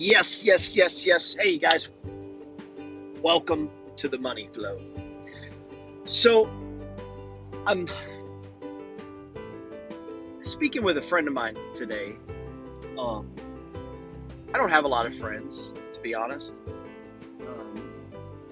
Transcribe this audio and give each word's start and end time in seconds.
Yes, 0.00 0.44
yes, 0.44 0.76
yes, 0.76 1.04
yes. 1.04 1.34
Hey, 1.34 1.58
guys. 1.58 1.88
Welcome 3.20 3.68
to 3.96 4.06
the 4.06 4.16
money 4.16 4.48
flow. 4.52 4.80
So, 6.04 6.48
I'm 7.66 7.88
speaking 10.44 10.84
with 10.84 10.98
a 10.98 11.02
friend 11.02 11.26
of 11.26 11.34
mine 11.34 11.58
today. 11.74 12.14
Um, 12.96 13.28
I 14.54 14.58
don't 14.58 14.70
have 14.70 14.84
a 14.84 14.88
lot 14.88 15.04
of 15.04 15.16
friends, 15.16 15.72
to 15.94 16.00
be 16.00 16.14
honest. 16.14 16.54
Um, 17.40 17.90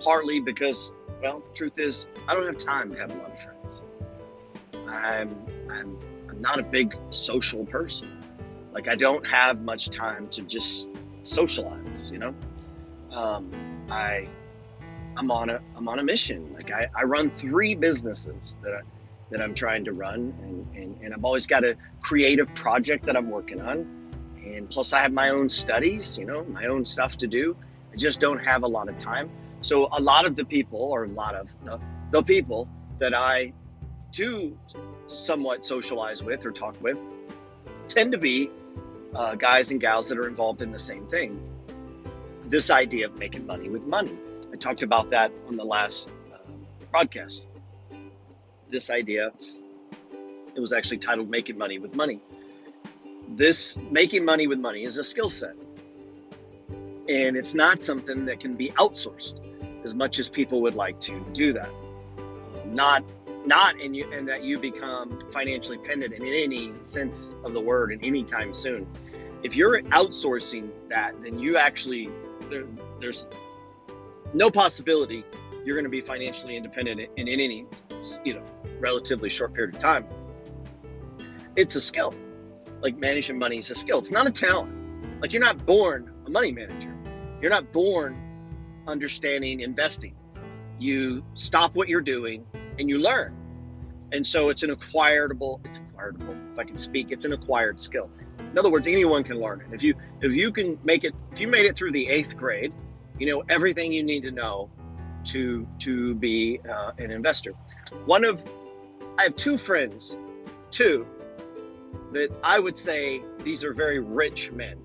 partly 0.01 0.41
because, 0.41 0.91
well, 1.23 1.43
truth 1.55 1.79
is, 1.79 2.09
I 2.27 2.35
don't 2.35 2.47
have 2.47 2.59
time 2.59 2.91
to 2.93 2.99
have 2.99 3.13
a 3.13 3.19
lot 3.19 3.31
of 3.31 3.41
friends. 3.41 3.83
I'm, 4.89 5.37
I'm, 5.71 5.97
I'm 6.29 6.41
not 6.41 6.59
a 6.59 6.65
big 6.65 6.97
social 7.11 7.65
person. 7.67 8.21
Like, 8.73 8.89
I 8.89 8.97
don't 8.97 9.25
have 9.25 9.63
much 9.63 9.91
time 9.91 10.27
to 10.31 10.43
just 10.43 10.89
socialize, 11.27 12.11
you 12.11 12.19
know? 12.19 12.35
Um, 13.11 13.51
I, 13.91 14.29
I'm 15.17 15.31
on 15.31 15.51
a, 15.51 15.61
I'm 15.77 15.89
on 15.89 15.99
a 15.99 16.03
mission. 16.03 16.53
Like, 16.55 16.71
I, 16.71 16.89
I 16.95 17.05
run 17.05 17.31
three 17.37 17.75
businesses 17.75 18.59
that 18.63 18.73
I, 18.73 18.81
that 19.31 19.43
I'm 19.43 19.55
trying 19.55 19.85
to 19.85 19.93
run, 19.93 20.35
and, 20.43 20.77
and, 20.77 21.03
and 21.03 21.15
I've 21.15 21.25
always 21.25 21.47
got 21.47 21.65
a 21.65 21.77
creative 22.01 22.53
project 22.55 23.07
that 23.07 23.17
I'm 23.17 23.31
working 23.31 23.61
on. 23.61 23.87
And 24.45 24.71
plus, 24.71 24.93
I 24.93 25.01
have 25.01 25.13
my 25.13 25.31
own 25.31 25.49
studies, 25.49 26.17
you 26.17 26.25
know, 26.25 26.45
my 26.45 26.67
own 26.67 26.85
stuff 26.85 27.17
to 27.19 27.27
do. 27.27 27.57
I 27.93 27.97
just 27.97 28.21
don't 28.21 28.39
have 28.39 28.63
a 28.63 28.69
lot 28.69 28.89
of 28.89 28.97
time. 28.99 29.31
So, 29.63 29.89
a 29.93 30.01
lot 30.01 30.27
of 30.27 30.37
the 30.37 30.45
people, 30.45 30.81
or 30.81 31.05
a 31.05 31.09
lot 31.09 31.35
of 31.35 31.49
the, 31.65 31.81
the 32.13 32.23
people 32.23 32.69
that 32.99 33.15
I 33.15 33.53
do 34.13 34.57
somewhat 35.09 35.65
socialize 35.65 36.23
with 36.23 36.47
or 36.47 36.53
talk 36.53 36.81
with, 36.81 36.99
tend 37.89 38.13
to 38.13 38.19
be 38.19 38.51
uh, 39.15 39.35
guys 39.35 39.71
and 39.71 39.81
gals 39.81 40.09
that 40.09 40.19
are 40.19 40.29
involved 40.29 40.63
in 40.63 40.73
the 40.73 40.79
same 40.79 41.07
thing. 41.07 41.41
This 42.45 42.71
idea 42.71 43.07
of 43.07 43.19
making 43.19 43.47
money 43.47 43.69
with 43.69 43.83
money. 43.83 44.17
I 44.53 44.57
talked 44.57 44.83
about 44.83 45.11
that 45.11 45.33
on 45.49 45.57
the 45.57 45.65
last 45.65 46.09
uh, 46.33 46.39
broadcast 46.91 47.47
this 48.71 48.91
idea. 48.91 49.33
It 50.55 50.61
was 50.61 50.73
actually 50.73 50.99
titled 50.99 51.29
Making 51.29 51.59
Money 51.59 51.79
with 51.79 51.95
Money. 51.95 52.21
This 53.29 53.77
making 53.91 54.25
money 54.25 54.47
with 54.47 54.59
money 54.59 54.85
is 54.85 54.97
a 54.97 55.05
skill 55.05 55.29
set. 55.29 55.55
And 57.09 57.37
it's 57.37 57.55
not 57.55 57.83
something 57.83 58.27
that 58.27 58.41
can 58.41 58.55
be 58.55 58.71
outsourced 58.71 59.41
as 59.85 59.95
much 59.95 60.19
as 60.19 60.29
people 60.29 60.63
would 60.63 60.75
like 60.75 61.01
to 61.03 61.25
do 61.33 61.53
that. 61.53 61.71
Not 62.67 63.05
not 63.47 63.81
in 63.81 63.95
you 63.95 64.11
and 64.13 64.29
that 64.29 64.43
you 64.43 64.59
become 64.59 65.19
financially 65.31 65.77
dependent 65.77 66.13
in 66.13 66.23
any 66.25 66.73
sense 66.83 67.35
of 67.45 67.55
the 67.55 67.61
word 67.61 67.93
in 67.93 68.03
any 68.05 68.25
time 68.25 68.53
soon. 68.53 68.87
If 69.43 69.55
you're 69.55 69.83
outsourcing 69.83 70.71
that, 70.89 71.23
then 71.23 71.39
you 71.39 71.57
actually 71.57 72.11
there, 72.51 72.65
there's 73.01 73.27
no 74.35 74.51
possibility 74.51 75.25
you're 75.65 75.77
going 75.77 75.85
to 75.85 75.91
be 75.91 76.01
financially 76.01 76.57
independent 76.57 77.01
in, 77.01 77.29
in 77.29 77.41
any 77.41 77.67
you 78.25 78.35
know 78.35 78.43
relatively 78.81 79.29
short 79.29 79.55
period 79.55 79.75
of 79.75 79.81
time. 79.81 80.07
It's 81.55 81.77
a 81.77 81.81
skill. 81.81 82.15
Like 82.81 82.99
managing 82.99 83.39
money 83.39 83.59
is 83.59 83.71
a 83.71 83.75
skill. 83.75 83.99
It's 83.99 84.11
not 84.11 84.27
a 84.27 84.31
talent. 84.31 84.73
Like 85.23 85.33
you're 85.33 85.43
not 85.43 85.65
born 85.65 86.13
a 86.27 86.31
money 86.31 86.53
manager. 86.53 86.95
You're 87.41 87.51
not 87.51 87.73
born 87.73 88.21
understanding 88.87 89.61
investing. 89.61 90.15
You 90.79 91.25
stop 91.35 91.75
what 91.75 91.89
you're 91.89 92.03
doing 92.03 92.45
and 92.79 92.89
you 92.89 92.99
learn. 92.99 93.35
And 94.13 94.27
so 94.27 94.51
it's 94.51 94.63
an 94.63 94.71
acquiredable, 94.71 95.61
it's 95.65 95.79
acquiredable. 95.79 96.37
If 96.53 96.59
I 96.59 96.65
can 96.65 96.79
speak, 96.79 97.09
it's 97.11 97.25
an 97.25 97.33
acquired 97.33 97.83
skill. 97.83 98.11
In 98.39 98.59
other 98.59 98.71
words, 98.71 98.87
anyone 98.87 99.25
can 99.25 99.41
learn 99.41 99.61
it. 99.61 99.67
If 99.73 99.83
you 99.83 99.95
if 100.21 100.35
you 100.35 100.53
can 100.53 100.79
make 100.85 101.05
it, 101.05 101.15
if 101.33 101.41
you 101.41 101.49
made 101.49 101.67
it 101.67 101.77
through 101.77 101.93
the 101.93 102.07
eighth 102.09 102.37
grade, 102.37 102.73
you 103.19 103.27
know 103.27 103.43
everything 103.49 103.93
you 103.93 104.03
need 104.03 104.23
to 104.23 104.31
know 104.31 104.71
to 105.25 105.67
to 105.81 106.15
be 106.15 106.61
uh, 106.69 106.93
an 106.99 107.11
investor. 107.11 107.53
One 108.05 108.25
of 108.25 108.43
I 109.19 109.25
have 109.25 109.37
two 109.37 109.59
friends, 109.59 110.17
two 110.71 111.07
that 112.13 112.31
I 112.43 112.59
would 112.59 112.77
say 112.77 113.23
these 113.43 113.65
are 113.65 113.75
very 113.75 113.99
rich 113.99 114.53
men. 114.53 114.79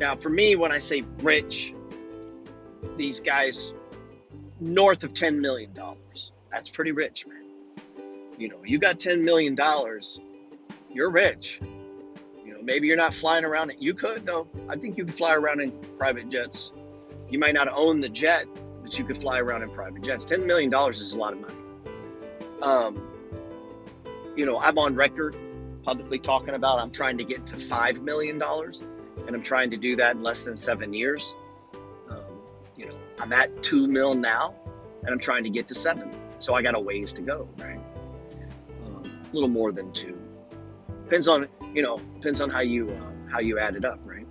Now, 0.00 0.16
for 0.16 0.28
me, 0.28 0.56
when 0.56 0.72
I 0.72 0.80
say 0.80 1.02
rich, 1.18 1.72
these 2.96 3.20
guys 3.20 3.72
north 4.60 5.04
of 5.04 5.14
ten 5.14 5.40
million 5.40 5.72
dollars. 5.72 6.32
That's 6.54 6.68
pretty 6.68 6.92
rich, 6.92 7.26
man. 7.26 7.42
You 8.38 8.48
know, 8.48 8.58
you 8.64 8.78
got 8.78 9.00
ten 9.00 9.24
million 9.24 9.56
dollars, 9.56 10.20
you're 10.88 11.10
rich. 11.10 11.58
You 12.44 12.54
know, 12.54 12.60
maybe 12.62 12.86
you're 12.86 12.96
not 12.96 13.12
flying 13.12 13.44
around 13.44 13.70
it. 13.70 13.78
You 13.80 13.92
could 13.92 14.24
though. 14.24 14.46
I 14.68 14.76
think 14.76 14.96
you 14.96 15.04
could 15.04 15.16
fly 15.16 15.34
around 15.34 15.60
in 15.60 15.72
private 15.98 16.28
jets. 16.28 16.70
You 17.28 17.40
might 17.40 17.54
not 17.54 17.66
own 17.68 18.00
the 18.00 18.08
jet, 18.08 18.46
but 18.84 18.96
you 18.96 19.04
could 19.04 19.18
fly 19.18 19.40
around 19.40 19.64
in 19.64 19.70
private 19.70 20.02
jets. 20.02 20.24
$10 20.24 20.46
million 20.46 20.72
is 20.90 21.12
a 21.12 21.18
lot 21.18 21.32
of 21.32 21.40
money. 21.40 21.54
Um, 22.62 23.08
you 24.36 24.46
know, 24.46 24.60
I'm 24.60 24.78
on 24.78 24.94
record 24.94 25.36
publicly 25.82 26.20
talking 26.20 26.54
about 26.54 26.80
I'm 26.80 26.92
trying 26.92 27.18
to 27.18 27.24
get 27.24 27.46
to 27.46 27.56
$5 27.56 28.02
million, 28.02 28.40
and 28.40 29.34
I'm 29.34 29.42
trying 29.42 29.70
to 29.70 29.76
do 29.76 29.96
that 29.96 30.14
in 30.14 30.22
less 30.22 30.42
than 30.42 30.56
seven 30.56 30.94
years. 30.94 31.34
Um, 32.08 32.20
you 32.76 32.86
know, 32.86 32.96
I'm 33.18 33.32
at 33.32 33.62
2 33.64 33.88
mil 33.88 34.14
now, 34.14 34.54
and 35.02 35.10
I'm 35.10 35.18
trying 35.18 35.42
to 35.44 35.50
get 35.50 35.66
to 35.68 35.74
seven. 35.74 36.14
So 36.44 36.54
I 36.54 36.62
got 36.62 36.74
a 36.74 36.80
ways 36.80 37.12
to 37.14 37.22
go, 37.22 37.48
right? 37.58 37.80
Um, 38.84 39.02
a 39.04 39.34
little 39.34 39.48
more 39.48 39.72
than 39.72 39.92
two. 39.92 40.18
Depends 41.04 41.28
on, 41.28 41.48
you 41.74 41.82
know, 41.82 41.98
depends 42.14 42.40
on 42.40 42.50
how 42.50 42.60
you 42.60 42.90
uh, 42.90 43.30
how 43.30 43.40
you 43.40 43.58
add 43.58 43.76
it 43.76 43.84
up, 43.84 43.98
right? 44.04 44.26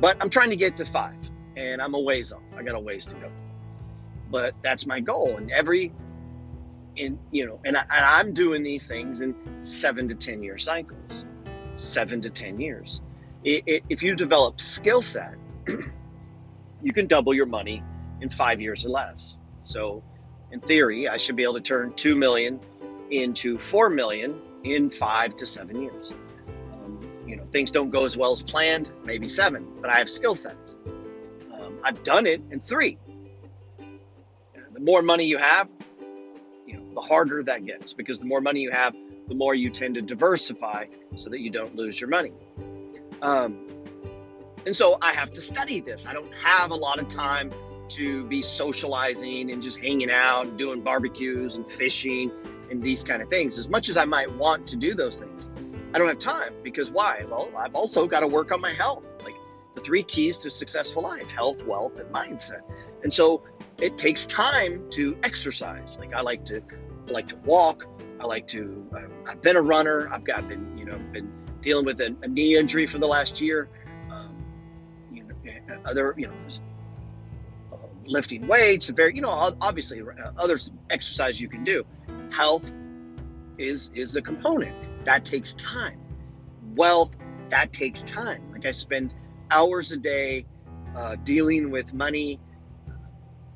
But 0.00 0.16
I'm 0.20 0.30
trying 0.30 0.50
to 0.50 0.56
get 0.56 0.76
to 0.78 0.84
five, 0.84 1.16
and 1.56 1.80
I'm 1.80 1.94
a 1.94 2.00
ways 2.00 2.32
off. 2.32 2.42
I 2.56 2.62
got 2.62 2.74
a 2.74 2.80
ways 2.80 3.06
to 3.06 3.14
go 3.16 3.30
but 4.30 4.54
that's 4.62 4.86
my 4.86 5.00
goal. 5.00 5.36
And 5.36 5.50
every, 5.50 5.92
in 6.96 7.18
you 7.30 7.46
know, 7.46 7.60
and, 7.64 7.76
I, 7.76 8.20
am 8.20 8.32
doing 8.32 8.62
these 8.62 8.86
things 8.86 9.20
in 9.20 9.34
seven 9.62 10.08
to 10.08 10.14
ten 10.14 10.42
year 10.42 10.58
cycles, 10.58 11.24
seven 11.74 12.20
to 12.22 12.30
ten 12.30 12.60
years. 12.60 13.00
It, 13.44 13.64
it, 13.66 13.84
if 13.88 14.02
you 14.02 14.14
develop 14.14 14.60
skill 14.60 15.02
set, 15.02 15.34
you 16.82 16.92
can 16.92 17.06
double 17.06 17.34
your 17.34 17.46
money 17.46 17.82
in 18.20 18.28
five 18.28 18.60
years 18.60 18.84
or 18.84 18.90
less. 18.90 19.38
So, 19.64 20.02
in 20.52 20.60
theory, 20.60 21.08
I 21.08 21.16
should 21.16 21.36
be 21.36 21.42
able 21.42 21.54
to 21.54 21.60
turn 21.60 21.92
two 21.94 22.16
million 22.16 22.60
into 23.10 23.58
four 23.58 23.90
million 23.90 24.40
in 24.64 24.90
five 24.90 25.36
to 25.36 25.46
seven 25.46 25.82
years. 25.82 26.12
Um, 26.72 27.00
you 27.26 27.36
know, 27.36 27.44
things 27.52 27.70
don't 27.70 27.90
go 27.90 28.04
as 28.04 28.16
well 28.16 28.32
as 28.32 28.42
planned, 28.42 28.90
maybe 29.04 29.28
seven, 29.28 29.66
but 29.80 29.90
I 29.90 29.98
have 29.98 30.10
skill 30.10 30.34
sets. 30.34 30.74
Um, 31.52 31.78
I've 31.82 32.02
done 32.02 32.26
it 32.26 32.42
in 32.50 32.60
three 32.60 32.98
the 34.80 34.86
more 34.86 35.02
money 35.02 35.24
you 35.24 35.36
have, 35.36 35.68
you 36.66 36.74
know, 36.74 36.94
the 36.94 37.00
harder 37.00 37.42
that 37.42 37.66
gets 37.66 37.92
because 37.92 38.18
the 38.18 38.24
more 38.24 38.40
money 38.40 38.60
you 38.60 38.70
have, 38.70 38.94
the 39.28 39.34
more 39.34 39.54
you 39.54 39.68
tend 39.68 39.94
to 39.96 40.02
diversify 40.02 40.86
so 41.16 41.28
that 41.28 41.40
you 41.40 41.50
don't 41.50 41.76
lose 41.76 42.00
your 42.00 42.08
money. 42.08 42.32
Um, 43.20 43.66
and 44.64 44.74
so 44.74 44.96
I 45.02 45.12
have 45.12 45.32
to 45.34 45.42
study 45.42 45.80
this. 45.80 46.06
I 46.06 46.14
don't 46.14 46.32
have 46.32 46.70
a 46.70 46.74
lot 46.74 46.98
of 46.98 47.08
time 47.08 47.50
to 47.90 48.24
be 48.24 48.42
socializing 48.42 49.50
and 49.50 49.62
just 49.62 49.78
hanging 49.78 50.10
out 50.10 50.46
and 50.46 50.58
doing 50.58 50.82
barbecues 50.82 51.56
and 51.56 51.70
fishing 51.70 52.30
and 52.70 52.82
these 52.82 53.04
kind 53.04 53.22
of 53.22 53.28
things. 53.28 53.58
As 53.58 53.68
much 53.68 53.88
as 53.88 53.96
I 53.96 54.04
might 54.04 54.32
want 54.32 54.66
to 54.68 54.76
do 54.76 54.94
those 54.94 55.16
things, 55.16 55.50
I 55.92 55.98
don't 55.98 56.08
have 56.08 56.18
time 56.18 56.54
because 56.62 56.90
why? 56.90 57.24
Well, 57.28 57.50
I've 57.56 57.74
also 57.74 58.06
got 58.06 58.20
to 58.20 58.28
work 58.28 58.52
on 58.52 58.60
my 58.60 58.72
health. 58.72 59.06
Like 59.24 59.34
the 59.74 59.80
three 59.80 60.02
keys 60.02 60.38
to 60.40 60.50
successful 60.50 61.02
life 61.02 61.30
health, 61.30 61.64
wealth, 61.64 61.98
and 61.98 62.12
mindset. 62.12 62.62
And 63.02 63.12
so 63.12 63.42
it 63.80 63.98
takes 63.98 64.26
time 64.26 64.88
to 64.90 65.18
exercise. 65.22 65.98
Like 65.98 66.14
I 66.14 66.20
like 66.20 66.44
to, 66.46 66.62
I 67.08 67.10
like 67.10 67.28
to 67.28 67.36
walk. 67.36 67.86
I 68.20 68.24
like 68.24 68.46
to. 68.48 68.86
Um, 68.94 69.10
I've 69.26 69.42
been 69.42 69.56
a 69.56 69.62
runner. 69.62 70.08
I've 70.12 70.24
got 70.24 70.46
been, 70.48 70.76
you 70.76 70.84
know, 70.84 70.98
been 71.12 71.32
dealing 71.62 71.84
with 71.84 72.00
a, 72.00 72.14
a 72.22 72.28
knee 72.28 72.56
injury 72.56 72.86
for 72.86 72.98
the 72.98 73.08
last 73.08 73.40
year. 73.40 73.68
Um, 74.10 74.36
you 75.12 75.24
know, 75.24 75.34
other, 75.84 76.14
you 76.16 76.26
know, 76.26 76.32
uh, 76.32 76.50
lifting 78.10 78.46
weights. 78.46 78.88
Very, 78.88 79.14
you 79.14 79.22
know, 79.22 79.54
obviously 79.60 80.00
uh, 80.02 80.30
other 80.36 80.58
exercise 80.90 81.40
you 81.40 81.48
can 81.48 81.64
do. 81.64 81.84
Health 82.30 82.70
is 83.58 83.90
is 83.94 84.16
a 84.16 84.22
component 84.22 85.04
that 85.04 85.24
takes 85.24 85.54
time. 85.54 85.98
Wealth 86.74 87.10
that 87.50 87.72
takes 87.72 88.02
time. 88.02 88.52
Like 88.52 88.66
I 88.66 88.72
spend 88.72 89.14
hours 89.50 89.92
a 89.92 89.96
day 89.96 90.46
uh, 90.96 91.16
dealing 91.24 91.70
with 91.70 91.92
money 91.92 92.40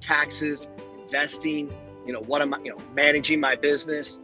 taxes, 0.01 0.69
investing, 1.03 1.73
you 2.07 2.13
know, 2.13 2.21
what 2.21 2.43
am 2.43 2.55
I, 2.55 2.59
you 2.63 2.71
know, 2.71 2.83
managing 2.95 3.41
my 3.41 3.57
business, 3.57 4.19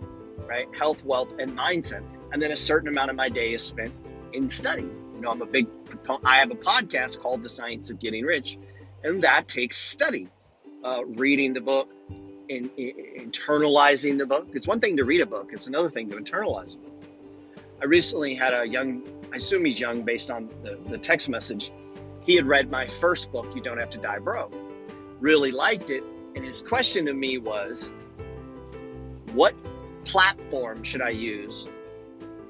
right? 0.46 0.66
Health, 0.76 1.04
wealth, 1.04 1.32
and 1.38 1.56
mindset. 1.56 2.02
And 2.32 2.42
then 2.42 2.52
a 2.52 2.56
certain 2.56 2.88
amount 2.88 3.10
of 3.10 3.16
my 3.16 3.28
day 3.28 3.54
is 3.54 3.62
spent 3.62 3.92
in 4.32 4.48
study. 4.48 4.82
You 4.82 5.20
know, 5.20 5.30
I'm 5.30 5.42
a 5.42 5.46
big 5.46 5.66
I 6.24 6.38
have 6.38 6.50
a 6.50 6.54
podcast 6.54 7.20
called 7.20 7.42
The 7.42 7.50
Science 7.50 7.90
of 7.90 8.00
Getting 8.00 8.24
Rich, 8.24 8.58
and 9.04 9.22
that 9.22 9.48
takes 9.48 9.76
study, 9.76 10.28
uh, 10.84 11.02
reading 11.04 11.52
the 11.52 11.60
book, 11.60 11.88
in, 12.48 12.70
in, 12.76 13.30
internalizing 13.30 14.18
the 14.18 14.26
book. 14.26 14.48
It's 14.52 14.66
one 14.66 14.80
thing 14.80 14.96
to 14.96 15.04
read 15.04 15.20
a 15.20 15.26
book; 15.26 15.50
it's 15.52 15.66
another 15.66 15.90
thing 15.90 16.10
to 16.10 16.16
internalize 16.16 16.76
a 16.76 16.78
book. 16.78 16.90
I 17.82 17.86
recently 17.86 18.34
had 18.34 18.52
a 18.52 18.66
young, 18.66 19.02
I 19.32 19.36
assume 19.36 19.64
he's 19.64 19.80
young 19.80 20.02
based 20.02 20.30
on 20.30 20.50
the, 20.62 20.78
the 20.90 20.98
text 20.98 21.30
message. 21.30 21.72
He 22.20 22.36
had 22.36 22.46
read 22.46 22.70
my 22.70 22.86
first 22.86 23.32
book, 23.32 23.54
You 23.54 23.62
Don't 23.62 23.78
Have 23.78 23.88
to 23.90 23.98
Die 23.98 24.18
Broke, 24.18 24.52
really 25.18 25.50
liked 25.50 25.88
it. 25.88 26.04
And 26.36 26.44
his 26.44 26.60
question 26.60 27.06
to 27.06 27.14
me 27.14 27.38
was, 27.38 27.90
What 29.32 29.54
platform 30.04 30.82
should 30.82 31.00
I 31.00 31.10
use 31.10 31.68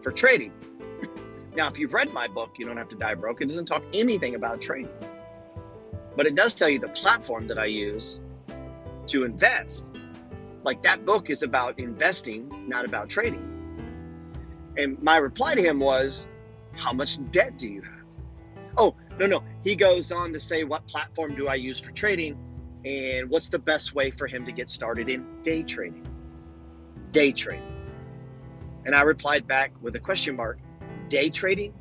for 0.02 0.10
trading? 0.12 0.52
Now, 1.56 1.66
if 1.66 1.80
you've 1.80 1.94
read 1.94 2.12
my 2.12 2.28
book, 2.28 2.50
You 2.58 2.64
Don't 2.64 2.76
Have 2.76 2.88
to 2.90 2.96
Die 2.96 3.14
Broke, 3.14 3.40
it 3.40 3.46
doesn't 3.46 3.66
talk 3.66 3.82
anything 3.92 4.36
about 4.36 4.60
trading. 4.60 4.88
But 6.20 6.26
it 6.26 6.34
does 6.34 6.52
tell 6.52 6.68
you 6.68 6.78
the 6.78 6.88
platform 6.88 7.48
that 7.48 7.58
I 7.58 7.64
use 7.64 8.20
to 9.06 9.24
invest. 9.24 9.86
Like 10.64 10.82
that 10.82 11.06
book 11.06 11.30
is 11.30 11.42
about 11.42 11.78
investing, 11.78 12.68
not 12.68 12.84
about 12.84 13.08
trading. 13.08 13.40
And 14.76 15.02
my 15.02 15.16
reply 15.16 15.54
to 15.54 15.62
him 15.62 15.78
was, 15.78 16.28
How 16.76 16.92
much 16.92 17.16
debt 17.30 17.56
do 17.56 17.70
you 17.70 17.80
have? 17.80 18.04
Oh, 18.76 18.96
no, 19.18 19.28
no. 19.28 19.42
He 19.64 19.74
goes 19.74 20.12
on 20.12 20.34
to 20.34 20.40
say, 20.40 20.62
What 20.62 20.86
platform 20.86 21.34
do 21.36 21.48
I 21.48 21.54
use 21.54 21.80
for 21.80 21.90
trading? 21.92 22.36
And 22.84 23.30
what's 23.30 23.48
the 23.48 23.58
best 23.58 23.94
way 23.94 24.10
for 24.10 24.26
him 24.26 24.44
to 24.44 24.52
get 24.52 24.68
started 24.68 25.08
in 25.08 25.42
day 25.42 25.62
trading? 25.62 26.06
Day 27.12 27.32
trading. 27.32 27.64
And 28.84 28.94
I 28.94 29.00
replied 29.04 29.46
back 29.46 29.72
with 29.80 29.96
a 29.96 30.00
question 30.00 30.36
mark 30.36 30.58
Day 31.08 31.30
trading? 31.30 31.72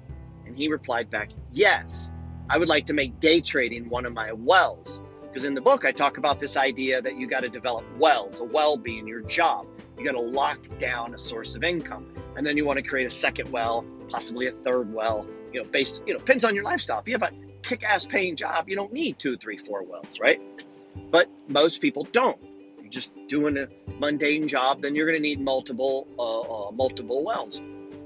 And 0.46 0.56
he 0.56 0.70
replied 0.70 1.10
back, 1.10 1.32
Yes. 1.52 2.09
I 2.50 2.58
would 2.58 2.68
like 2.68 2.88
to 2.88 2.94
make 2.94 3.20
day 3.20 3.42
trading 3.42 3.90
one 3.90 4.06
of 4.06 4.14
my 4.14 4.34
wells. 4.34 5.00
Because 5.22 5.46
in 5.46 5.54
the 5.54 5.62
book, 5.62 5.86
I 5.86 5.92
talk 5.92 6.18
about 6.18 6.40
this 6.40 6.58
idea 6.58 7.00
that 7.02 7.16
you 7.16 7.28
got 7.28 7.42
to 7.42 7.50
develop 7.50 7.86
wells, 7.98 8.40
a 8.40 8.44
well 8.44 8.76
being 8.76 9.08
your 9.08 9.22
job. 9.22 9.68
You 9.98 10.04
got 10.04 10.14
to 10.14 10.22
lock 10.22 10.60
down 10.80 11.14
a 11.14 11.20
source 11.20 11.56
of 11.56 11.64
income. 11.64 12.12
And 12.36 12.46
then 12.46 12.58
you 12.58 12.66
want 12.66 12.78
to 12.78 12.84
create 12.84 13.06
a 13.06 13.12
second 13.12 13.52
well, 13.52 13.86
possibly 14.10 14.48
a 14.48 14.52
third 14.52 14.92
well, 14.92 15.28
you 15.54 15.62
know, 15.62 15.70
based, 15.70 16.02
you 16.08 16.14
know, 16.14 16.20
depends 16.20 16.44
on 16.44 16.56
your 16.56 16.64
lifestyle. 16.64 17.00
If 17.00 17.08
you 17.08 17.14
have 17.14 17.22
a 17.22 17.32
kick 17.62 17.84
ass 17.84 18.08
paying 18.08 18.36
job, 18.36 18.68
you 18.68 18.76
don't 18.76 18.92
need 18.92 19.20
two, 19.20 19.38
three, 19.38 19.58
four 19.58 19.84
wells, 19.84 20.20
right? 20.20 20.42
But 21.12 21.30
most 21.48 21.82
people 21.82 22.06
don't. 22.06 22.42
You're 22.82 22.90
just 22.90 23.12
doing 23.28 23.58
a 23.58 23.68
mundane 24.00 24.48
job, 24.48 24.82
then 24.82 24.96
you're 24.96 25.06
going 25.06 25.18
to 25.18 25.22
need 25.22 25.40
multiple, 25.40 26.08
uh, 26.18 26.70
uh, 26.70 26.72
multiple 26.72 27.24
wells. 27.24 27.62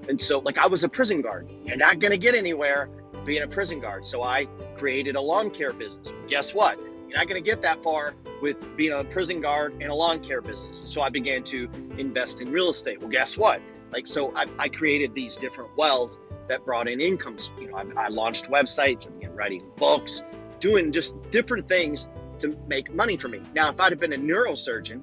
And 0.07 0.21
so, 0.21 0.39
like, 0.39 0.57
I 0.57 0.67
was 0.67 0.83
a 0.83 0.89
prison 0.89 1.21
guard. 1.21 1.51
You're 1.63 1.77
not 1.77 1.99
going 1.99 2.11
to 2.11 2.17
get 2.17 2.35
anywhere 2.35 2.89
being 3.25 3.41
a 3.41 3.47
prison 3.47 3.79
guard. 3.79 4.05
So 4.05 4.21
I 4.21 4.45
created 4.77 5.15
a 5.15 5.21
lawn 5.21 5.49
care 5.49 5.73
business. 5.73 6.11
Guess 6.27 6.53
what? 6.53 6.77
You're 7.07 7.17
not 7.17 7.27
going 7.27 7.41
to 7.41 7.49
get 7.49 7.61
that 7.61 7.81
far 7.83 8.15
with 8.41 8.75
being 8.75 8.91
a 8.91 9.03
prison 9.03 9.39
guard 9.39 9.73
and 9.73 9.91
a 9.91 9.93
lawn 9.95 10.19
care 10.19 10.41
business. 10.41 10.83
So 10.85 11.01
I 11.01 11.09
began 11.09 11.43
to 11.45 11.69
invest 11.97 12.41
in 12.41 12.51
real 12.51 12.69
estate. 12.69 12.99
Well, 12.99 13.09
guess 13.09 13.37
what? 13.37 13.61
Like, 13.91 14.07
so 14.07 14.33
I, 14.35 14.45
I 14.57 14.67
created 14.67 15.13
these 15.13 15.37
different 15.37 15.77
wells 15.77 16.19
that 16.47 16.65
brought 16.65 16.89
in 16.89 16.99
incomes. 16.99 17.51
You 17.59 17.69
know, 17.69 17.77
I, 17.77 17.85
I 18.05 18.07
launched 18.07 18.49
websites, 18.49 19.07
I 19.07 19.11
began 19.11 19.35
writing 19.35 19.61
books, 19.77 20.23
doing 20.59 20.91
just 20.91 21.15
different 21.31 21.69
things 21.69 22.07
to 22.39 22.57
make 22.67 22.93
money 22.93 23.15
for 23.15 23.27
me. 23.27 23.41
Now, 23.53 23.69
if 23.69 23.79
I'd 23.79 23.91
have 23.91 23.99
been 23.99 24.13
a 24.13 24.17
neurosurgeon, 24.17 25.01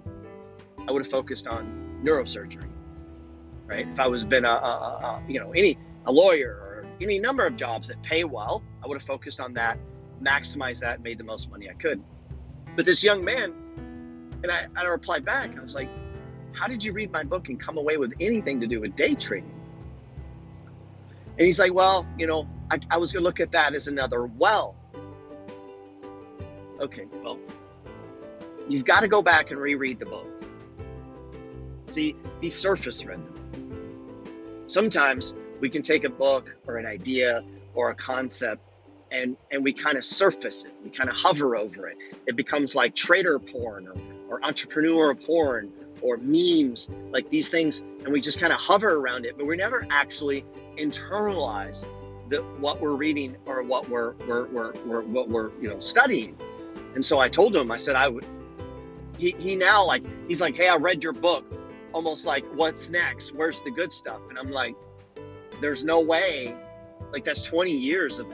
I 0.86 0.92
would 0.92 1.02
have 1.02 1.10
focused 1.10 1.46
on 1.46 2.00
neurosurgery, 2.04 2.68
right? 3.70 3.86
If 3.88 4.00
I 4.00 4.08
was 4.08 4.24
been 4.24 4.44
a, 4.44 4.48
a, 4.48 4.52
a 4.52 5.22
you 5.28 5.38
know 5.38 5.52
any 5.52 5.78
a 6.06 6.12
lawyer 6.12 6.50
or 6.50 6.86
any 7.00 7.18
number 7.18 7.46
of 7.46 7.56
jobs 7.56 7.88
that 7.88 8.02
pay 8.02 8.24
well, 8.24 8.62
I 8.82 8.88
would 8.88 8.96
have 8.96 9.06
focused 9.06 9.40
on 9.40 9.54
that, 9.54 9.78
maximized 10.20 10.80
that, 10.80 11.02
made 11.02 11.16
the 11.18 11.24
most 11.24 11.50
money 11.50 11.70
I 11.70 11.74
could. 11.74 12.02
But 12.76 12.84
this 12.84 13.02
young 13.02 13.24
man, 13.24 13.54
and 14.42 14.50
I, 14.50 14.66
I 14.76 14.84
replied 14.84 15.24
back, 15.24 15.56
I 15.56 15.62
was 15.62 15.74
like, 15.74 15.88
"How 16.52 16.66
did 16.66 16.84
you 16.84 16.92
read 16.92 17.12
my 17.12 17.22
book 17.22 17.48
and 17.48 17.58
come 17.58 17.78
away 17.78 17.96
with 17.96 18.12
anything 18.20 18.60
to 18.60 18.66
do 18.66 18.80
with 18.80 18.96
day 18.96 19.14
trading?" 19.14 19.54
And 21.38 21.46
he's 21.46 21.58
like, 21.58 21.72
"Well, 21.72 22.06
you 22.18 22.26
know, 22.26 22.48
I, 22.70 22.80
I 22.90 22.98
was 22.98 23.12
going 23.12 23.22
to 23.22 23.24
look 23.24 23.40
at 23.40 23.52
that 23.52 23.74
as 23.74 23.86
another 23.86 24.26
well." 24.26 24.74
Okay, 26.80 27.06
well, 27.22 27.38
you've 28.68 28.84
got 28.84 29.00
to 29.00 29.08
go 29.08 29.22
back 29.22 29.50
and 29.50 29.60
reread 29.60 30.00
the 30.00 30.06
book. 30.06 30.39
See, 31.90 32.14
he 32.40 32.50
surface 32.50 33.02
them. 33.02 33.26
Sometimes 34.66 35.34
we 35.60 35.68
can 35.68 35.82
take 35.82 36.04
a 36.04 36.10
book 36.10 36.56
or 36.66 36.76
an 36.76 36.86
idea 36.86 37.42
or 37.74 37.90
a 37.90 37.94
concept 37.94 38.62
and, 39.10 39.36
and 39.50 39.64
we 39.64 39.72
kind 39.72 39.96
of 39.96 40.04
surface 40.04 40.64
it. 40.64 40.72
We 40.84 40.90
kind 40.90 41.10
of 41.10 41.16
hover 41.16 41.56
over 41.56 41.88
it. 41.88 41.96
It 42.26 42.36
becomes 42.36 42.74
like 42.74 42.94
trader 42.94 43.38
porn 43.38 43.88
or, 43.88 43.96
or 44.28 44.44
entrepreneur 44.44 45.14
porn 45.14 45.72
or 46.00 46.16
memes, 46.18 46.88
like 47.10 47.28
these 47.30 47.48
things, 47.48 47.80
and 47.80 48.08
we 48.08 48.20
just 48.20 48.40
kind 48.40 48.52
of 48.52 48.58
hover 48.58 48.96
around 48.96 49.26
it, 49.26 49.36
but 49.36 49.46
we 49.46 49.56
never 49.56 49.86
actually 49.90 50.44
internalize 50.76 51.84
the, 52.28 52.38
what 52.60 52.80
we're 52.80 52.94
reading 52.94 53.36
or 53.44 53.62
what 53.62 53.88
we're, 53.88 54.14
we're, 54.26 54.46
we're, 54.46 54.72
we're 54.86 55.02
what 55.02 55.28
we're 55.28 55.50
you 55.60 55.68
know 55.68 55.80
studying. 55.80 56.36
And 56.94 57.04
so 57.04 57.18
I 57.18 57.28
told 57.28 57.54
him, 57.54 57.70
I 57.70 57.76
said, 57.76 57.96
I 57.96 58.08
would, 58.08 58.24
he, 59.18 59.34
he 59.38 59.56
now 59.56 59.84
like, 59.84 60.02
he's 60.26 60.40
like, 60.40 60.56
hey, 60.56 60.68
I 60.68 60.76
read 60.76 61.02
your 61.02 61.12
book. 61.12 61.44
Almost 61.92 62.26
like, 62.26 62.44
what's 62.54 62.90
next? 62.90 63.34
Where's 63.34 63.60
the 63.62 63.70
good 63.70 63.92
stuff? 63.92 64.20
And 64.28 64.38
I'm 64.38 64.50
like, 64.50 64.76
there's 65.60 65.84
no 65.84 66.00
way, 66.00 66.54
like 67.12 67.24
that's 67.24 67.42
20 67.42 67.72
years 67.72 68.18
of, 68.18 68.26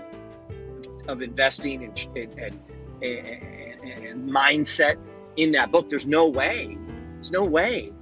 of 1.09 1.23
investing 1.23 1.85
and, 1.85 2.09
and, 2.17 2.61
and, 3.03 3.83
and 3.83 4.31
mindset 4.31 4.97
in 5.37 5.53
that 5.53 5.73
book. 5.73 5.89
There's 5.89 6.07
no 6.07 6.29
way, 6.29 6.79
there's 7.15 7.33
no 7.33 7.45
way 7.45 7.93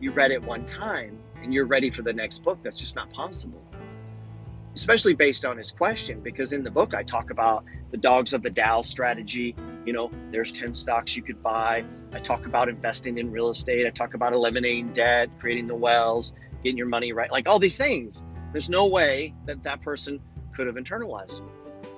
you 0.00 0.12
read 0.12 0.30
it 0.30 0.42
one 0.42 0.64
time 0.64 1.18
and 1.42 1.52
you're 1.52 1.66
ready 1.66 1.90
for 1.90 2.02
the 2.02 2.12
next 2.12 2.42
book. 2.42 2.58
That's 2.62 2.78
just 2.78 2.94
not 2.94 3.10
possible 3.12 3.67
especially 4.78 5.14
based 5.14 5.44
on 5.44 5.56
his 5.56 5.72
question, 5.72 6.20
because 6.20 6.52
in 6.52 6.62
the 6.62 6.70
book 6.70 6.94
I 6.94 7.02
talk 7.02 7.30
about 7.30 7.64
the 7.90 7.96
dogs 7.96 8.32
of 8.32 8.42
the 8.42 8.50
Dow 8.50 8.80
strategy. 8.80 9.56
You 9.84 9.92
know, 9.92 10.10
there's 10.30 10.52
10 10.52 10.72
stocks 10.72 11.16
you 11.16 11.22
could 11.22 11.42
buy. 11.42 11.84
I 12.12 12.20
talk 12.20 12.46
about 12.46 12.68
investing 12.68 13.18
in 13.18 13.32
real 13.32 13.50
estate. 13.50 13.86
I 13.86 13.90
talk 13.90 14.14
about 14.14 14.32
eliminating 14.32 14.92
debt, 14.92 15.30
creating 15.40 15.66
the 15.66 15.74
wells, 15.74 16.32
getting 16.62 16.78
your 16.78 16.86
money 16.86 17.12
right, 17.12 17.30
like 17.30 17.48
all 17.48 17.58
these 17.58 17.76
things. 17.76 18.22
There's 18.52 18.68
no 18.68 18.86
way 18.86 19.34
that 19.46 19.64
that 19.64 19.82
person 19.82 20.20
could 20.54 20.68
have 20.68 20.76
internalized. 20.76 21.42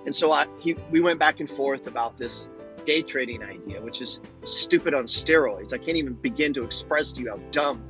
And 0.06 0.16
so 0.16 0.32
I, 0.32 0.46
he, 0.60 0.74
we 0.90 1.00
went 1.00 1.18
back 1.18 1.40
and 1.40 1.50
forth 1.50 1.86
about 1.86 2.16
this 2.16 2.48
day 2.86 3.02
trading 3.02 3.42
idea, 3.42 3.82
which 3.82 4.00
is 4.00 4.20
stupid 4.44 4.94
on 4.94 5.04
steroids. 5.04 5.74
I 5.74 5.78
can't 5.78 5.98
even 5.98 6.14
begin 6.14 6.54
to 6.54 6.64
express 6.64 7.12
to 7.12 7.22
you 7.22 7.30
how 7.30 7.40
dumb 7.50 7.82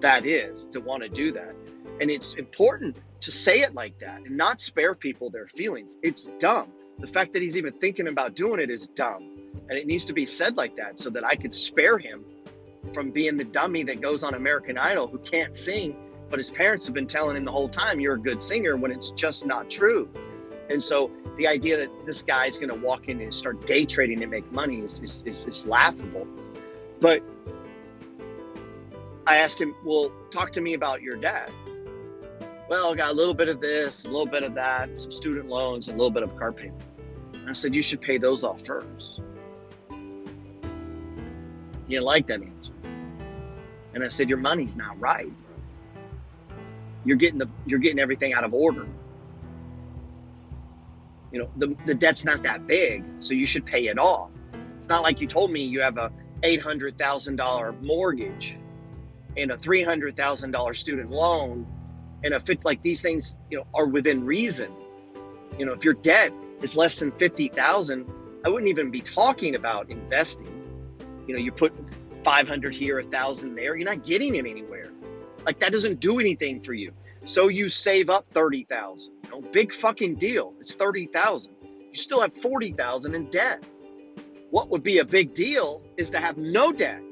that 0.00 0.26
is 0.26 0.68
to 0.68 0.80
want 0.80 1.02
to 1.02 1.08
do 1.08 1.32
that. 1.32 1.54
And 2.00 2.08
it's 2.08 2.34
important 2.34 2.96
to 3.20 3.30
say 3.30 3.60
it 3.60 3.74
like 3.74 3.98
that 4.00 4.22
and 4.22 4.36
not 4.36 4.60
spare 4.60 4.94
people 4.94 5.30
their 5.30 5.48
feelings. 5.48 5.96
It's 6.02 6.28
dumb. 6.38 6.72
The 6.98 7.06
fact 7.06 7.32
that 7.34 7.42
he's 7.42 7.56
even 7.56 7.72
thinking 7.72 8.08
about 8.08 8.34
doing 8.34 8.60
it 8.60 8.70
is 8.70 8.88
dumb. 8.88 9.36
And 9.68 9.78
it 9.78 9.86
needs 9.86 10.06
to 10.06 10.12
be 10.12 10.26
said 10.26 10.56
like 10.56 10.76
that 10.76 10.98
so 10.98 11.10
that 11.10 11.24
I 11.24 11.34
could 11.36 11.52
spare 11.52 11.98
him 11.98 12.24
from 12.92 13.10
being 13.10 13.36
the 13.36 13.44
dummy 13.44 13.82
that 13.84 14.00
goes 14.00 14.22
on 14.22 14.34
American 14.34 14.78
Idol 14.78 15.08
who 15.08 15.18
can't 15.18 15.54
sing, 15.54 15.96
but 16.30 16.38
his 16.38 16.50
parents 16.50 16.86
have 16.86 16.94
been 16.94 17.06
telling 17.06 17.36
him 17.36 17.44
the 17.44 17.52
whole 17.52 17.68
time, 17.68 18.00
you're 18.00 18.14
a 18.14 18.20
good 18.20 18.42
singer 18.42 18.76
when 18.76 18.90
it's 18.90 19.10
just 19.10 19.46
not 19.46 19.68
true. 19.68 20.08
And 20.70 20.82
so 20.82 21.10
the 21.36 21.46
idea 21.46 21.76
that 21.78 22.06
this 22.06 22.22
guy 22.22 22.46
is 22.46 22.58
going 22.58 22.70
to 22.70 22.74
walk 22.74 23.08
in 23.08 23.20
and 23.20 23.34
start 23.34 23.66
day 23.66 23.84
trading 23.84 24.22
and 24.22 24.30
make 24.30 24.50
money 24.52 24.80
is, 24.80 25.00
is, 25.00 25.22
is, 25.24 25.46
is 25.46 25.66
laughable. 25.66 26.26
But 27.00 27.22
I 29.26 29.38
asked 29.38 29.60
him, 29.60 29.74
well, 29.84 30.10
talk 30.30 30.52
to 30.54 30.60
me 30.60 30.74
about 30.74 31.02
your 31.02 31.16
dad 31.16 31.50
well, 32.68 32.92
I 32.92 32.96
got 32.96 33.10
a 33.10 33.14
little 33.14 33.34
bit 33.34 33.48
of 33.48 33.60
this, 33.60 34.04
a 34.04 34.08
little 34.08 34.26
bit 34.26 34.42
of 34.42 34.54
that, 34.54 34.96
some 34.96 35.10
student 35.10 35.48
loans, 35.48 35.88
a 35.88 35.92
little 35.92 36.10
bit 36.10 36.22
of 36.22 36.36
car 36.36 36.52
payment. 36.52 36.82
And 37.32 37.48
I 37.48 37.52
said, 37.54 37.74
you 37.74 37.82
should 37.82 38.00
pay 38.00 38.18
those 38.18 38.44
off 38.44 38.64
first. 38.64 39.20
You 39.90 39.96
didn't 41.88 42.04
like 42.04 42.26
that 42.26 42.42
answer. 42.42 42.72
And 43.94 44.04
I 44.04 44.08
said, 44.08 44.28
your 44.28 44.38
money's 44.38 44.76
not 44.76 45.00
right. 45.00 45.32
You're 47.04 47.16
getting 47.16 47.38
the 47.38 47.48
you're 47.64 47.78
getting 47.78 47.98
everything 47.98 48.34
out 48.34 48.44
of 48.44 48.52
order. 48.52 48.86
You 51.32 51.40
know, 51.40 51.50
the, 51.56 51.74
the 51.86 51.94
debt's 51.94 52.24
not 52.24 52.42
that 52.42 52.66
big, 52.66 53.04
so 53.20 53.32
you 53.32 53.46
should 53.46 53.64
pay 53.64 53.86
it 53.86 53.98
off. 53.98 54.30
It's 54.76 54.88
not 54.88 55.02
like 55.02 55.20
you 55.20 55.26
told 55.26 55.50
me 55.50 55.62
you 55.62 55.80
have 55.80 55.96
a 55.96 56.12
$800,000 56.42 57.82
mortgage 57.82 58.58
and 59.36 59.50
a 59.50 59.56
$300,000 59.56 60.76
student 60.76 61.10
loan 61.10 61.66
and 62.24 62.34
a 62.34 62.40
fit 62.40 62.64
like 62.64 62.82
these 62.82 63.00
things, 63.00 63.36
you 63.50 63.58
know, 63.58 63.66
are 63.74 63.86
within 63.86 64.24
reason. 64.24 64.70
You 65.58 65.66
know, 65.66 65.72
if 65.72 65.84
your 65.84 65.94
debt 65.94 66.32
is 66.62 66.76
less 66.76 66.98
than 66.98 67.12
fifty 67.12 67.48
thousand, 67.48 68.10
I 68.44 68.48
wouldn't 68.48 68.68
even 68.68 68.90
be 68.90 69.00
talking 69.00 69.54
about 69.54 69.90
investing. 69.90 70.54
You 71.26 71.34
know, 71.34 71.40
you 71.40 71.52
put 71.52 71.74
five 72.24 72.48
hundred 72.48 72.74
here, 72.74 72.98
a 72.98 73.04
thousand 73.04 73.54
there, 73.54 73.76
you're 73.76 73.88
not 73.88 74.04
getting 74.04 74.34
it 74.34 74.46
anywhere. 74.46 74.90
Like 75.46 75.60
that 75.60 75.72
doesn't 75.72 76.00
do 76.00 76.18
anything 76.18 76.62
for 76.62 76.74
you. 76.74 76.92
So 77.24 77.48
you 77.48 77.68
save 77.68 78.10
up 78.10 78.26
thirty 78.32 78.64
thousand. 78.64 79.12
You 79.24 79.30
know, 79.30 79.40
big 79.40 79.72
fucking 79.72 80.16
deal. 80.16 80.54
It's 80.60 80.74
thirty 80.74 81.06
thousand. 81.06 81.54
You 81.62 81.96
still 81.96 82.20
have 82.20 82.34
forty 82.34 82.72
thousand 82.72 83.14
in 83.14 83.30
debt. 83.30 83.62
What 84.50 84.70
would 84.70 84.82
be 84.82 84.98
a 84.98 85.04
big 85.04 85.34
deal 85.34 85.82
is 85.96 86.10
to 86.10 86.20
have 86.20 86.36
no 86.38 86.72
debt 86.72 87.02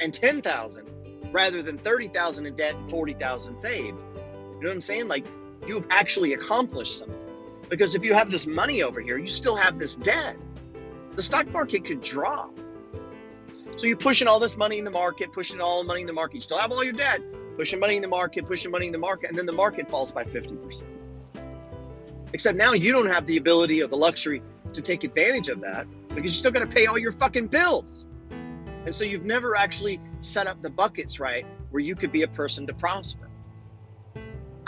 and 0.00 0.14
ten 0.14 0.42
thousand 0.42 0.88
rather 1.32 1.62
than 1.62 1.78
thirty 1.78 2.08
thousand 2.08 2.46
in 2.46 2.56
debt 2.56 2.74
and 2.74 2.90
forty 2.90 3.14
thousand 3.14 3.58
saved. 3.58 3.98
You 4.58 4.64
know 4.64 4.70
what 4.70 4.74
I'm 4.74 4.80
saying? 4.82 5.08
Like 5.08 5.24
you've 5.66 5.86
actually 5.90 6.34
accomplished 6.34 6.98
something. 6.98 7.16
Because 7.68 7.94
if 7.94 8.04
you 8.04 8.14
have 8.14 8.30
this 8.30 8.46
money 8.46 8.82
over 8.82 9.00
here, 9.00 9.18
you 9.18 9.28
still 9.28 9.54
have 9.54 9.78
this 9.78 9.94
debt. 9.94 10.36
The 11.12 11.22
stock 11.22 11.48
market 11.50 11.84
could 11.84 12.00
drop. 12.00 12.58
So 13.76 13.86
you're 13.86 13.96
pushing 13.96 14.26
all 14.26 14.40
this 14.40 14.56
money 14.56 14.78
in 14.78 14.84
the 14.84 14.90
market, 14.90 15.32
pushing 15.32 15.60
all 15.60 15.82
the 15.82 15.86
money 15.86 16.00
in 16.00 16.06
the 16.06 16.12
market. 16.12 16.36
You 16.36 16.40
still 16.40 16.58
have 16.58 16.72
all 16.72 16.82
your 16.82 16.94
debt, 16.94 17.20
pushing 17.56 17.78
money 17.78 17.94
in 17.96 18.02
the 18.02 18.08
market, 18.08 18.46
pushing 18.46 18.72
money 18.72 18.86
in 18.86 18.92
the 18.92 18.98
market, 18.98 19.30
and 19.30 19.38
then 19.38 19.46
the 19.46 19.52
market 19.52 19.88
falls 19.88 20.10
by 20.10 20.24
50%. 20.24 20.82
Except 22.32 22.56
now 22.56 22.72
you 22.72 22.92
don't 22.92 23.08
have 23.08 23.26
the 23.26 23.36
ability 23.36 23.82
or 23.82 23.86
the 23.86 23.96
luxury 23.96 24.42
to 24.72 24.82
take 24.82 25.04
advantage 25.04 25.48
of 25.48 25.60
that 25.60 25.86
because 26.08 26.24
you're 26.24 26.28
still 26.30 26.50
going 26.50 26.66
to 26.66 26.74
pay 26.74 26.86
all 26.86 26.98
your 26.98 27.12
fucking 27.12 27.46
bills. 27.46 28.06
And 28.84 28.94
so 28.94 29.04
you've 29.04 29.24
never 29.24 29.54
actually 29.54 30.00
set 30.20 30.46
up 30.46 30.60
the 30.62 30.70
buckets 30.70 31.20
right 31.20 31.46
where 31.70 31.82
you 31.82 31.94
could 31.94 32.10
be 32.10 32.22
a 32.22 32.28
person 32.28 32.66
to 32.66 32.74
prosper. 32.74 33.27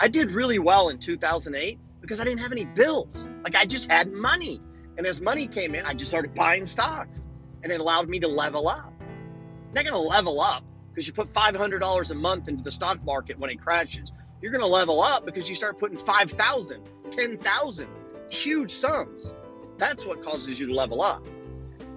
I 0.01 0.07
did 0.07 0.31
really 0.31 0.57
well 0.57 0.89
in 0.89 0.97
2008 0.97 1.79
because 2.01 2.19
I 2.19 2.23
didn't 2.23 2.39
have 2.39 2.51
any 2.51 2.65
bills. 2.65 3.29
Like 3.43 3.55
I 3.55 3.65
just 3.65 3.91
had 3.91 4.11
money. 4.11 4.59
And 4.97 5.05
as 5.05 5.21
money 5.21 5.47
came 5.47 5.75
in, 5.75 5.85
I 5.85 5.93
just 5.93 6.09
started 6.09 6.33
buying 6.33 6.65
stocks 6.65 7.27
and 7.61 7.71
it 7.71 7.79
allowed 7.79 8.09
me 8.09 8.19
to 8.21 8.27
level 8.27 8.67
up. 8.67 8.91
I'm 8.99 9.73
not 9.75 9.85
going 9.85 9.93
to 9.93 9.99
level 9.99 10.41
up 10.41 10.63
because 10.89 11.05
you 11.05 11.13
put 11.13 11.31
$500 11.31 12.09
a 12.09 12.15
month 12.15 12.47
into 12.47 12.63
the 12.63 12.71
stock 12.71 13.03
market 13.05 13.37
when 13.37 13.51
it 13.51 13.61
crashes. 13.61 14.11
You're 14.41 14.51
going 14.51 14.61
to 14.61 14.67
level 14.67 15.01
up 15.01 15.23
because 15.23 15.47
you 15.47 15.53
start 15.53 15.77
putting 15.77 15.97
5,000, 15.97 16.81
10,000, 17.11 17.87
huge 18.29 18.71
sums. 18.71 19.35
That's 19.77 20.03
what 20.03 20.23
causes 20.23 20.59
you 20.59 20.65
to 20.65 20.73
level 20.73 21.03
up. 21.03 21.23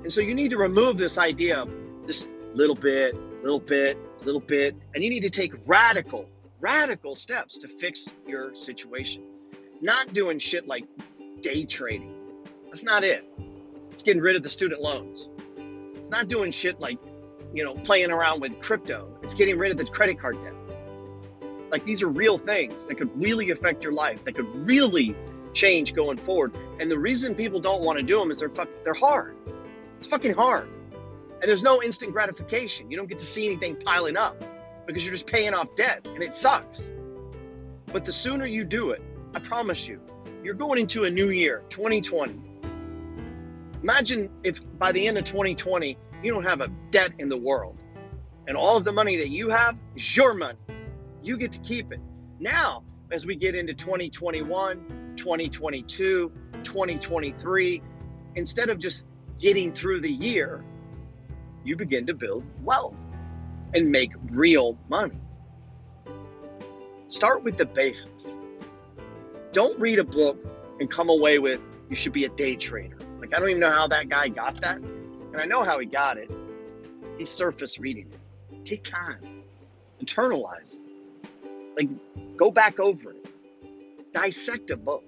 And 0.03 0.13
so 0.13 0.21
you 0.21 0.35
need 0.35 0.51
to 0.51 0.59
remove 0.59 0.99
this 0.99 1.17
idea 1.17 1.63
of 1.63 1.71
just 2.07 2.29
little 2.53 2.77
bit, 2.77 3.17
little 3.43 3.61
bit, 3.61 3.97
little 4.27 4.43
bit, 4.43 4.77
and 4.95 5.03
you 5.03 5.09
need 5.09 5.23
to 5.23 5.31
take 5.31 5.55
radical, 5.65 6.29
radical 6.65 7.15
steps 7.15 7.59
to 7.59 7.69
fix 7.69 8.09
your 8.27 8.55
situation. 8.55 9.23
Not 9.83 10.15
doing 10.15 10.39
shit 10.39 10.67
like 10.67 10.87
day 11.43 11.67
trading. 11.67 12.15
That's 12.71 12.83
not 12.83 13.05
it. 13.05 13.23
It's 13.93 14.03
getting 14.03 14.23
rid 14.23 14.35
of 14.35 14.43
the 14.43 14.49
student 14.49 14.81
loans. 14.81 15.29
It's 15.97 16.09
not 16.09 16.29
doing 16.29 16.51
shit 16.53 16.81
like, 16.81 16.99
you 17.53 17.65
know, 17.65 17.75
playing 17.75 18.11
around 18.11 18.41
with 18.41 18.63
crypto. 18.63 19.15
It's 19.23 19.35
getting 19.35 19.59
rid 19.59 19.73
of 19.73 19.77
the 19.77 19.85
credit 19.85 20.19
card 20.19 20.41
debt. 20.41 20.55
Like 21.71 21.85
these 21.85 22.03
are 22.03 22.09
real 22.09 22.39
things 22.39 22.89
that 22.89 22.95
could 22.95 23.15
really 23.15 23.51
affect 23.51 23.85
your 23.85 23.93
life, 23.93 24.25
that 24.25 24.35
could 24.35 24.49
really 24.67 25.15
change 25.53 25.95
going 25.95 26.17
forward. 26.17 26.57
And 26.81 26.91
the 26.91 26.99
reason 26.99 27.35
people 27.35 27.61
don't 27.61 27.83
want 27.83 27.99
to 27.99 28.03
do 28.03 28.19
them 28.19 28.31
is 28.31 28.39
they're 28.39 28.49
fuck, 28.49 28.71
they're 28.85 28.95
hard. 28.95 29.37
It's 29.99 30.09
fucking 30.09 30.33
hard. 30.33 30.71
And 31.43 31.43
there's 31.43 31.63
no 31.63 31.83
instant 31.83 32.13
gratification. 32.13 32.91
You 32.91 32.97
don't 32.97 33.07
get 33.07 33.19
to 33.19 33.27
see 33.27 33.45
anything 33.45 33.77
piling 33.77 34.17
up 34.17 34.43
because 34.87 35.05
you're 35.05 35.13
just 35.13 35.27
paying 35.27 35.55
off 35.55 35.75
debt 35.77 36.07
and 36.07 36.23
it 36.23 36.33
sucks. 36.33 36.91
But 37.93 38.05
the 38.05 38.13
sooner 38.13 38.47
you 38.47 38.65
do 38.65 38.91
it, 38.91 39.03
I 39.35 39.41
promise 39.41 39.87
you, 39.87 40.01
you're 40.43 40.55
going 40.55 40.79
into 40.79 41.05
a 41.05 41.11
new 41.11 41.31
year, 41.31 41.63
2020. 41.71 42.41
Imagine 43.83 44.31
if 44.43 44.61
by 44.79 44.93
the 44.93 45.07
end 45.07 45.19
of 45.19 45.25
2020, 45.25 45.99
you 46.23 46.33
don't 46.33 46.45
have 46.45 46.61
a 46.61 46.69
debt 46.91 47.13
in 47.19 47.29
the 47.29 47.37
world. 47.37 47.77
And 48.47 48.57
all 48.57 48.77
of 48.77 48.85
the 48.85 48.93
money 48.93 49.17
that 49.17 49.31
you 49.31 49.51
have 49.51 49.77
is 49.95 50.17
your 50.17 50.35
money. 50.35 50.59
You 51.23 51.37
get 51.37 51.53
to 51.53 51.61
keep 51.61 51.93
it. 51.93 52.01
Now, 52.39 52.83
as 53.11 53.27
we 53.27 53.37
get 53.37 53.55
into 53.55 53.75
2021, 53.75 55.15
2022, 55.17 56.33
2023, 56.63 57.83
instead 58.35 58.69
of 58.69 58.79
just 58.79 59.05
getting 59.39 59.73
through 59.73 60.01
the 60.01 60.11
year, 60.11 60.65
you 61.65 61.77
begin 61.77 62.07
to 62.07 62.15
build 62.15 62.45
wealth 62.63 62.95
and 63.75 63.91
make 63.91 64.13
real 64.31 64.79
money. 64.89 65.19
Start 67.09 67.43
with 67.43 67.59
the 67.59 67.67
basics. 67.67 68.35
Don't 69.53 69.79
read 69.79 69.99
a 69.99 70.05
book 70.05 70.39
and 70.81 70.91
come 70.91 71.09
away 71.09 71.39
with 71.39 71.61
you 71.91 71.97
should 71.97 72.13
be 72.13 72.25
a 72.25 72.29
day 72.29 72.57
trader. 72.57 72.99
Like 73.21 73.35
I 73.35 73.39
don't 73.39 73.51
even 73.51 73.61
know 73.61 73.71
how 73.71 73.89
that 73.89 74.09
guy 74.09 74.29
got 74.29 74.61
that. 74.63 74.79
And 74.79 75.37
I 75.37 75.45
know 75.45 75.63
how 75.63 75.79
he 75.79 75.87
got 75.87 76.17
it. 76.17 76.31
He's 77.19 77.31
surface 77.31 77.79
reading 77.79 78.13
it. 78.13 78.67
Take 78.67 78.85
time. 78.85 79.43
Internalize 80.03 80.77
it. 80.77 80.81
Like 81.77 82.37
go 82.37 82.51
back 82.51 82.81
over 82.81 83.11
it. 83.13 83.27
Dissect 84.13 84.71
a 84.71 84.77
book. 84.77 85.05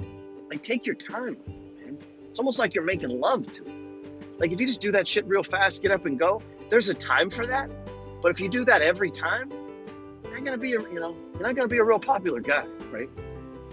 Like 0.51 0.63
take 0.63 0.87
your 0.87 0.95
time, 0.95 1.37
man. 1.81 1.99
It's 2.31 2.39
almost 2.39 2.59
like 2.59 2.75
you're 2.75 2.85
making 2.85 3.21
love 3.21 3.51
to 3.53 3.65
it. 3.65 4.39
Like 4.39 4.53
if 4.53 4.61
you 4.61 4.67
just 4.67 4.81
do 4.81 4.93
that 4.93 5.09
shit 5.09 5.27
real 5.27 5.43
fast, 5.43 5.83
get 5.83 5.91
up 5.91 6.07
and 6.07 6.19
go, 6.19 6.43
there's 6.69 6.89
a 6.89 6.95
time 6.95 7.31
for 7.31 7.47
that. 7.47 7.71
But 8.27 8.33
if 8.33 8.41
you 8.41 8.49
do 8.49 8.65
that 8.65 8.83
every 8.83 9.13
time, 9.13 9.53
you're 10.25 10.35
not 10.35 10.45
gonna 10.45 10.59
be 10.59 10.75
a 10.75 10.81
you 10.81 10.99
know, 10.99 11.15
you're 11.35 11.45
not 11.45 11.55
gonna 11.55 11.69
be 11.69 11.79
a 11.79 11.85
real 11.85 12.01
popular 12.01 12.41
guy, 12.41 12.67
right? 12.91 13.09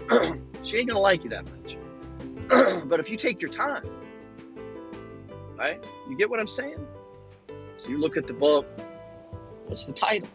she 0.62 0.76
ain't 0.76 0.86
gonna 0.86 1.00
like 1.00 1.24
you 1.24 1.30
that 1.30 1.44
much. 1.44 1.76
but 2.88 3.00
if 3.00 3.10
you 3.10 3.16
take 3.16 3.42
your 3.42 3.50
time, 3.50 3.84
right? 5.58 5.84
You 6.08 6.16
get 6.16 6.30
what 6.30 6.38
I'm 6.38 6.46
saying? 6.46 6.86
So 7.78 7.88
you 7.88 7.98
look 7.98 8.16
at 8.16 8.28
the 8.28 8.32
book, 8.32 8.64
what's 9.66 9.86
the 9.86 9.92
title? 9.92 10.28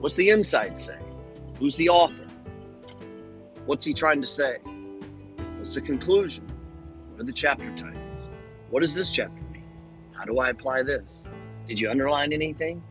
What's 0.00 0.16
the 0.16 0.28
inside 0.28 0.78
say? 0.78 0.98
Who's 1.58 1.76
the 1.76 1.88
author? 1.88 2.26
What's 3.64 3.86
he 3.86 3.94
trying 3.94 4.20
to 4.20 4.26
say? 4.26 4.58
What's 5.56 5.76
the 5.76 5.80
conclusion? 5.80 6.46
What 7.12 7.22
are 7.22 7.24
the 7.24 7.32
chapter 7.32 7.74
titles? 7.74 8.28
What 8.68 8.80
does 8.80 8.94
this 8.94 9.08
chapter 9.08 9.40
mean? 9.50 9.64
How 10.12 10.26
do 10.26 10.40
I 10.40 10.50
apply 10.50 10.82
this? 10.82 11.24
Did 11.72 11.80
you 11.80 11.90
underline 11.90 12.34
anything? 12.34 12.82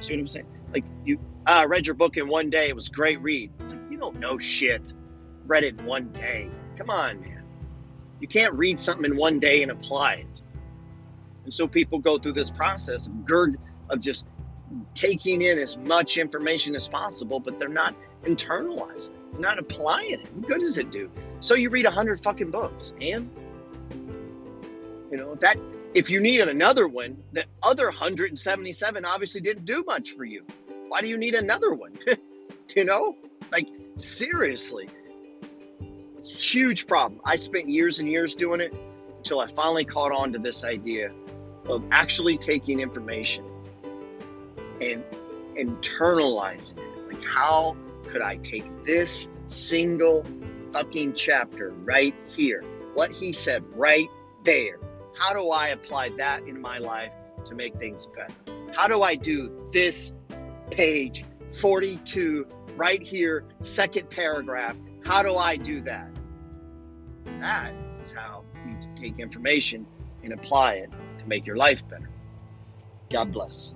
See 0.00 0.12
what 0.12 0.20
I'm 0.20 0.28
saying? 0.28 0.46
Like 0.72 0.84
you, 1.04 1.18
ah, 1.48 1.62
I 1.62 1.64
read 1.64 1.88
your 1.88 1.96
book 1.96 2.16
in 2.16 2.28
one 2.28 2.50
day. 2.50 2.68
It 2.68 2.76
was 2.76 2.88
great 2.88 3.20
read. 3.20 3.50
It's 3.58 3.72
like 3.72 3.80
you 3.90 3.98
don't 3.98 4.20
know 4.20 4.38
shit. 4.38 4.92
Read 5.48 5.64
it 5.64 5.80
in 5.80 5.86
one 5.86 6.12
day. 6.12 6.48
Come 6.76 6.88
on, 6.88 7.20
man. 7.20 7.42
You 8.20 8.28
can't 8.28 8.54
read 8.54 8.78
something 8.78 9.04
in 9.04 9.16
one 9.16 9.40
day 9.40 9.64
and 9.64 9.72
apply 9.72 10.14
it. 10.18 10.42
And 11.42 11.52
so 11.52 11.66
people 11.66 11.98
go 11.98 12.16
through 12.16 12.34
this 12.34 12.48
process 12.48 13.08
of 13.08 13.24
gird 13.24 13.58
of 13.90 13.98
just 13.98 14.28
taking 14.94 15.42
in 15.42 15.58
as 15.58 15.76
much 15.76 16.16
information 16.16 16.76
as 16.76 16.86
possible, 16.86 17.40
but 17.40 17.58
they're 17.58 17.68
not 17.68 17.96
internalizing 18.22 19.08
it, 19.08 19.32
they're 19.32 19.40
not 19.40 19.58
applying 19.58 20.12
it. 20.12 20.32
What 20.32 20.46
good 20.46 20.60
does 20.60 20.78
it 20.78 20.92
do? 20.92 21.10
So 21.40 21.56
you 21.56 21.70
read 21.70 21.86
a 21.86 21.90
hundred 21.90 22.22
fucking 22.22 22.52
books 22.52 22.94
and 23.00 23.28
you 25.10 25.16
know, 25.16 25.34
that 25.40 25.56
if 25.94 26.08
you 26.08 26.20
need 26.20 26.40
another 26.40 26.88
one, 26.88 27.22
the 27.32 27.44
other 27.62 27.86
177 27.86 29.04
obviously 29.04 29.40
didn't 29.40 29.64
do 29.64 29.84
much 29.86 30.12
for 30.12 30.24
you. 30.24 30.44
Why 30.88 31.02
do 31.02 31.08
you 31.08 31.18
need 31.18 31.34
another 31.34 31.74
one? 31.74 31.92
you 32.76 32.84
know? 32.84 33.16
Like 33.50 33.68
seriously. 33.98 34.88
Huge 36.24 36.86
problem. 36.86 37.20
I 37.24 37.36
spent 37.36 37.68
years 37.68 37.98
and 38.00 38.08
years 38.08 38.34
doing 38.34 38.60
it 38.60 38.74
until 39.18 39.40
I 39.40 39.48
finally 39.48 39.84
caught 39.84 40.12
on 40.12 40.32
to 40.32 40.38
this 40.38 40.64
idea 40.64 41.12
of 41.66 41.84
actually 41.90 42.38
taking 42.38 42.80
information 42.80 43.44
and 44.80 45.04
internalizing 45.56 46.78
it. 46.78 47.14
Like, 47.14 47.24
how 47.24 47.76
could 48.08 48.22
I 48.22 48.36
take 48.38 48.64
this 48.86 49.28
single 49.50 50.24
fucking 50.72 51.14
chapter 51.14 51.70
right 51.84 52.14
here? 52.28 52.64
What 52.94 53.12
he 53.12 53.32
said 53.32 53.62
right 53.74 54.08
there 54.44 54.78
how 55.18 55.32
do 55.32 55.50
I 55.50 55.68
apply 55.68 56.10
that 56.18 56.42
in 56.44 56.60
my 56.60 56.78
life 56.78 57.12
to 57.46 57.54
make 57.54 57.76
things 57.76 58.06
better? 58.06 58.34
How 58.74 58.88
do 58.88 59.02
I 59.02 59.14
do 59.14 59.68
this 59.72 60.12
page 60.70 61.24
42 61.58 62.46
right 62.76 63.02
here, 63.02 63.44
second 63.62 64.10
paragraph? 64.10 64.76
How 65.04 65.22
do 65.22 65.36
I 65.36 65.56
do 65.56 65.80
that? 65.82 66.08
That 67.40 67.74
is 68.02 68.12
how 68.12 68.44
you 68.66 68.76
take 69.00 69.18
information 69.18 69.86
and 70.22 70.32
apply 70.32 70.74
it 70.74 70.90
to 71.18 71.26
make 71.26 71.46
your 71.46 71.56
life 71.56 71.86
better. 71.88 72.08
God 73.10 73.32
bless. 73.32 73.74